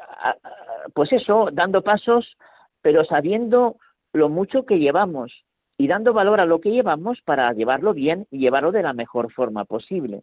pues 0.93 1.11
eso, 1.15 1.49
dando 1.51 1.83
pasos, 1.83 2.37
pero 2.83 3.05
sabiendo 3.05 3.77
lo 4.13 4.29
mucho 4.29 4.65
que 4.65 4.79
llevamos 4.79 5.45
y 5.77 5.87
dando 5.87 6.13
valor 6.13 6.41
a 6.41 6.47
lo 6.47 6.61
que 6.61 6.71
llevamos 6.71 7.21
para 7.23 7.53
llevarlo 7.53 7.95
bien 7.95 8.27
y 8.31 8.39
llevarlo 8.39 8.73
de 8.73 8.83
la 8.83 8.93
mejor 8.93 9.33
forma 9.33 9.65
posible. 9.65 10.23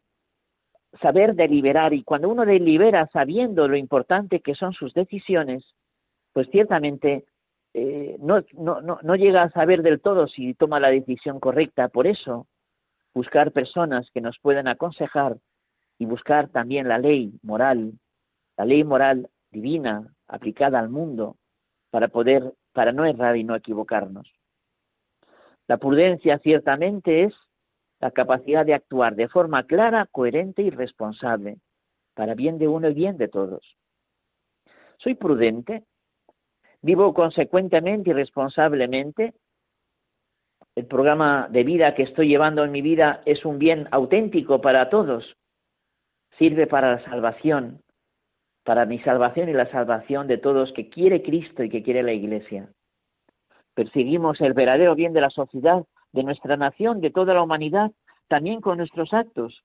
Saber 1.02 1.36
deliberar 1.36 1.94
y 1.94 2.04
cuando 2.04 2.30
uno 2.30 2.46
delibera 2.46 3.08
sabiendo 3.08 3.68
lo 3.68 3.78
importante 3.78 4.42
que 4.42 4.56
son 4.56 4.74
sus 4.74 4.94
decisiones, 4.94 5.64
pues 6.34 6.50
ciertamente 6.52 7.26
eh, 7.74 8.18
no, 8.20 9.16
llega 9.16 9.44
a 9.44 9.52
saber 9.52 9.82
del 9.82 10.02
todo 10.02 10.28
si 10.28 10.54
toma 10.54 10.80
la 10.80 10.90
decisión 10.90 11.40
correcta. 11.40 11.90
Por 11.90 12.08
eso, 12.08 12.48
buscar 13.14 13.52
personas 13.52 14.10
que 14.14 14.22
nos 14.22 14.40
puedan 14.40 14.68
aconsejar 14.68 15.38
y 15.98 16.06
buscar 16.06 16.50
también 16.50 16.88
la 16.88 16.98
ley 16.98 17.34
moral, 17.44 17.94
la 18.58 18.66
ley 18.66 18.84
moral 18.84 19.30
divina 19.52 20.14
aplicada 20.28 20.80
al 20.80 20.90
mundo 20.90 21.38
para 21.96 22.10
poder, 22.10 22.54
para 22.74 22.92
no 22.92 23.06
errar 23.06 23.38
y 23.38 23.46
no 23.46 23.56
equivocarnos. 23.56 24.30
La 25.66 25.78
prudencia 25.78 26.40
ciertamente 26.40 27.24
es 27.24 27.34
la 28.02 28.12
capacidad 28.12 28.66
de 28.66 28.74
actuar 28.74 29.16
de 29.16 29.30
forma 29.30 29.64
clara, 29.64 30.06
coherente 30.12 30.62
y 30.62 30.72
responsable, 30.72 31.56
para 32.14 32.36
bien 32.36 32.58
de 32.58 32.68
uno 32.68 32.90
y 32.90 32.94
bien 32.94 33.16
de 33.16 33.30
todos. 33.30 33.78
Soy 34.98 35.16
prudente, 35.16 35.86
vivo 36.82 37.14
consecuentemente 37.14 38.10
y 38.10 38.14
responsablemente. 38.14 39.34
El 40.76 40.88
programa 40.88 41.48
de 41.50 41.64
vida 41.64 41.96
que 41.96 42.04
estoy 42.04 42.28
llevando 42.28 42.66
en 42.66 42.74
mi 42.74 42.82
vida 42.82 43.22
es 43.26 43.46
un 43.46 43.58
bien 43.58 43.88
auténtico 43.92 44.60
para 44.60 44.90
todos. 44.90 45.38
Sirve 46.38 46.68
para 46.68 46.98
la 46.98 47.06
salvación, 47.06 47.85
para 48.66 48.86
mi 48.86 49.00
salvación 49.00 49.48
y 49.48 49.54
la 49.54 49.70
salvación 49.70 50.28
de 50.28 50.40
todos 50.40 50.74
que 50.74 50.90
quiere 50.90 51.22
Cristo 51.22 51.64
y 51.64 51.70
que 51.70 51.84
quiere 51.84 52.02
la 52.02 52.14
Iglesia. 52.14 52.68
Perseguimos 53.76 54.42
el 54.42 54.54
verdadero 54.54 54.96
bien 54.96 55.14
de 55.14 55.22
la 55.22 55.30
sociedad, 55.30 55.86
de 56.12 56.24
nuestra 56.24 56.58
nación, 56.58 57.00
de 57.00 57.12
toda 57.12 57.36
la 57.36 57.44
humanidad, 57.44 57.92
también 58.28 58.62
con 58.62 58.80
nuestros 58.80 59.14
actos, 59.14 59.64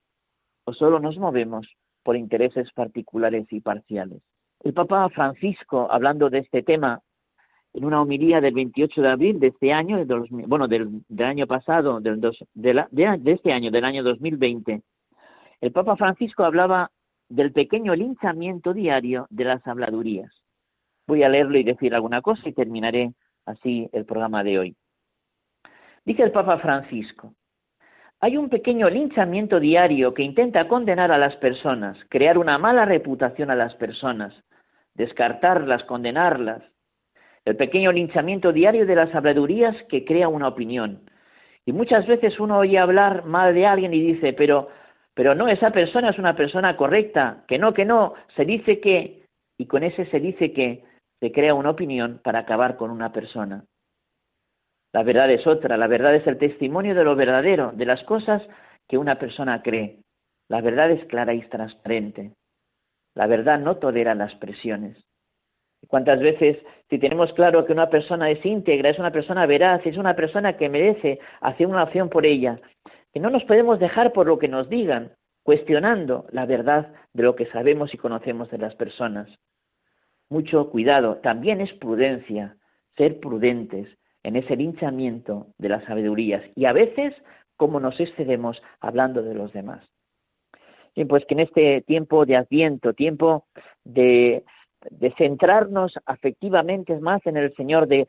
o 0.65 0.75
solo 0.75 1.01
nos 1.01 1.17
movemos 1.17 1.67
por 2.03 2.17
intereses 2.17 2.71
particulares 2.73 3.47
y 3.51 3.61
parciales. 3.61 4.21
El 4.63 4.75
Papa 4.75 5.09
Francisco, 5.09 5.89
hablando 5.91 6.29
de 6.29 6.41
este 6.41 6.63
tema, 6.63 7.01
en 7.73 7.85
una 7.85 8.03
homilía 8.03 8.43
del 8.43 8.53
28 8.53 9.01
de 9.01 9.09
abril 9.09 9.41
de 9.41 9.47
este 9.47 9.73
año, 9.73 10.05
bueno, 10.47 10.69
del, 10.69 11.03
año 11.21 11.47
pasado, 11.47 12.01
del 12.01 12.21
de, 12.21 12.87
de, 12.91 13.33
este 13.33 13.53
año, 13.53 13.71
del 13.71 13.85
año 13.85 14.03
2020, 14.03 14.83
el 15.63 15.73
Papa 15.73 15.97
Francisco 15.97 16.45
hablaba 16.45 16.91
del 17.31 17.53
pequeño 17.53 17.95
linchamiento 17.95 18.75
diario 18.75 19.27
de 19.31 19.45
las 19.45 19.67
habladurías. 19.67 20.31
Voy 21.07 21.23
a 21.23 21.29
leerlo 21.29 21.59
y 21.59 21.63
decir 21.63 21.95
alguna 21.95 22.21
cosa 22.21 22.49
y 22.49 22.53
terminaré 22.53 23.15
así 23.47 23.89
el 23.93 24.05
programa 24.05 24.45
de 24.45 24.59
hoy. 24.59 24.77
Dice 26.05 26.25
el 26.25 26.33
Papa 26.33 26.59
Francisco, 26.59 27.35
hay 28.21 28.37
un 28.37 28.51
pequeño 28.51 28.91
linchamiento 28.91 29.61
diario 29.61 30.13
que 30.13 30.23
intenta 30.23 30.69
condenar 30.69 31.11
a 31.13 31.19
las 31.19 31.37
personas, 31.37 31.97
crear 32.09 32.37
una 32.37 32.59
mala 32.59 32.85
reputación 32.85 33.51
a 33.51 33.55
las 33.55 33.75
personas, 33.77 34.35
descartarlas, 34.95 35.85
condenarlas, 35.85 36.63
el 37.45 37.57
pequeño 37.57 37.93
linchamiento 37.93 38.53
diario 38.53 38.87
de 38.87 38.97
las 38.97 39.15
habladurías 39.15 39.77
que 39.89 40.05
crea 40.05 40.29
una 40.29 40.49
opinión. 40.49 41.09
Y 41.65 41.73
muchas 41.73 42.07
veces 42.07 42.39
uno 42.41 42.59
oye 42.59 42.79
hablar 42.79 43.25
mal 43.25 43.55
de 43.55 43.67
alguien 43.67 43.95
y 43.95 44.01
dice, 44.01 44.33
pero, 44.33 44.69
pero 45.21 45.35
no, 45.35 45.49
esa 45.49 45.71
persona 45.71 46.09
es 46.09 46.19
una 46.19 46.35
persona 46.35 46.79
correcta, 46.79 47.45
que 47.47 47.59
no, 47.59 47.75
que 47.75 47.85
no, 47.85 48.15
se 48.37 48.47
dice 48.47 48.81
que, 48.81 49.27
y 49.59 49.67
con 49.67 49.83
ese 49.83 50.07
se 50.07 50.19
dice 50.19 50.55
que 50.55 50.83
se 51.21 51.31
crea 51.31 51.53
una 51.53 51.69
opinión 51.69 52.23
para 52.25 52.39
acabar 52.39 52.79
con 52.79 52.91
una 52.91 53.13
persona. 53.13 53.67
La 54.95 55.03
verdad 55.03 55.31
es 55.31 55.47
otra, 55.47 55.77
la 55.77 55.89
verdad 55.89 56.15
es 56.15 56.27
el 56.27 56.39
testimonio 56.39 56.95
de 56.95 57.05
lo 57.05 57.17
verdadero, 57.17 57.71
de 57.73 57.85
las 57.85 58.03
cosas 58.05 58.43
que 58.89 58.97
una 58.97 59.19
persona 59.19 59.61
cree. 59.61 59.99
La 60.49 60.63
verdad 60.63 60.91
es 60.91 61.05
clara 61.05 61.35
y 61.35 61.43
transparente. 61.51 62.33
La 63.15 63.27
verdad 63.27 63.59
no 63.59 63.77
tolera 63.77 64.15
las 64.15 64.35
presiones. 64.37 64.97
¿Cuántas 65.87 66.19
veces, 66.21 66.57
si 66.89 66.99
tenemos 66.99 67.31
claro 67.35 67.67
que 67.67 67.75
una 67.75 67.91
persona 67.91 68.31
es 68.31 68.43
íntegra, 68.43 68.89
es 68.89 68.99
una 68.99 69.13
persona 69.13 69.45
veraz, 69.45 69.85
es 69.85 69.99
una 69.99 70.17
persona 70.17 70.57
que 70.57 70.71
merece 70.71 71.19
hacer 71.43 71.67
una 71.67 71.83
acción 71.83 72.09
por 72.09 72.25
ella, 72.25 72.59
que 73.13 73.21
no 73.21 73.31
nos 73.31 73.45
podemos 73.45 73.79
dejar 73.79 74.13
por 74.13 74.27
lo 74.27 74.39
que 74.39 74.49
nos 74.49 74.69
digan, 74.69 75.13
cuestionando 75.43 76.27
la 76.31 76.47
verdad 76.47 76.93
de 77.13 77.23
lo 77.23 77.37
que 77.37 77.47
sabemos 77.47 77.93
y 77.95 77.99
conocemos 77.99 78.51
de 78.51 78.59
las 78.59 78.75
personas? 78.75 79.29
Mucho 80.29 80.71
cuidado, 80.71 81.17
también 81.17 81.61
es 81.61 81.73
prudencia, 81.75 82.57
ser 82.97 83.19
prudentes 83.21 83.89
en 84.23 84.37
ese 84.37 84.57
linchamiento 84.57 85.49
de 85.59 85.71
las 85.71 85.85
sabidurías 85.85 86.43
y 86.55 86.67
a 86.67 86.73
veces 86.73 87.15
cómo 87.57 87.81
nos 87.81 87.99
excedemos 87.99 88.63
hablando 88.81 89.23
de 89.23 89.35
los 89.35 89.53
demás. 89.53 89.85
Y 90.95 91.05
pues 91.05 91.25
que 91.27 91.35
en 91.35 91.41
este 91.41 91.81
tiempo 91.83 92.27
de 92.27 92.37
adviento, 92.37 92.93
tiempo 92.93 93.47
de 93.85 94.45
de 94.89 95.13
centrarnos 95.17 95.99
afectivamente 96.07 96.99
más 97.01 97.25
en 97.27 97.37
el 97.37 97.55
Señor, 97.55 97.87
de, 97.87 98.07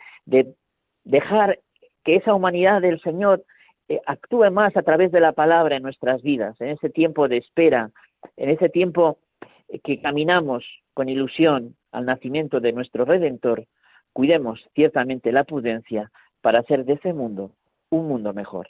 dejar 1.04 1.60
que 2.04 2.16
esa 2.16 2.34
humanidad 2.34 2.82
del 2.82 3.02
Señor 3.02 3.44
eh, 3.92 4.02
actúe 4.06 4.50
más 4.52 4.78
a 4.78 4.84
través 4.84 5.12
de 5.12 5.20
la 5.20 5.34
palabra 5.34 5.76
en 5.76 5.84
nuestras 5.84 6.22
vidas, 6.22 6.56
en 6.62 6.70
ese 6.70 6.90
tiempo 6.90 7.28
de 7.28 7.38
espera, 7.38 7.92
en 8.38 8.50
ese 8.50 8.70
tiempo 8.70 9.18
eh, 9.68 9.80
que 9.80 10.00
caminamos 10.00 10.64
con 10.94 11.10
ilusión 11.10 11.76
al 11.92 12.06
nacimiento 12.06 12.62
de 12.62 12.72
nuestro 12.72 13.04
Redentor, 13.04 13.66
cuidemos 14.14 14.62
ciertamente 14.76 15.34
la 15.34 15.44
prudencia 15.44 16.10
para 16.40 16.60
hacer 16.60 16.86
de 16.86 16.94
ese 16.94 17.12
mundo 17.12 17.52
un 17.90 18.08
mundo 18.08 18.34
mejor. 18.34 18.70